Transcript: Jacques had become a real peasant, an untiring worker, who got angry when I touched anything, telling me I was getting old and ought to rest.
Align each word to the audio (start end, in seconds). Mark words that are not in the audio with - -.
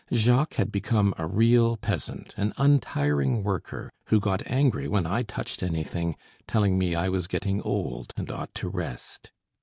Jacques 0.11 0.55
had 0.55 0.71
become 0.71 1.13
a 1.19 1.27
real 1.27 1.77
peasant, 1.77 2.33
an 2.35 2.53
untiring 2.57 3.43
worker, 3.43 3.91
who 4.07 4.19
got 4.19 4.41
angry 4.49 4.87
when 4.87 5.05
I 5.05 5.21
touched 5.21 5.61
anything, 5.61 6.15
telling 6.47 6.79
me 6.79 6.95
I 6.95 7.07
was 7.07 7.27
getting 7.27 7.61
old 7.61 8.11
and 8.17 8.31
ought 8.31 8.55
to 8.55 8.67
rest. 8.67 9.31